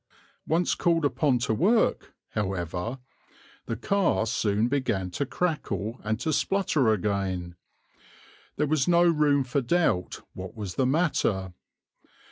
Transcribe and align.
Once 0.47 0.73
called 0.73 1.05
upon 1.05 1.37
to 1.37 1.53
work, 1.53 2.15
however, 2.29 2.97
the 3.67 3.75
car 3.75 4.25
soon 4.25 4.67
began 4.67 5.11
to 5.11 5.27
crackle 5.27 6.01
and 6.03 6.19
to 6.19 6.33
splutter 6.33 6.91
again. 6.91 7.53
There 8.55 8.65
was 8.65 8.87
no 8.87 9.03
room 9.03 9.43
for 9.43 9.61
doubt 9.61 10.21
what 10.33 10.55
was 10.55 10.73
the 10.73 10.87
matter. 10.87 11.53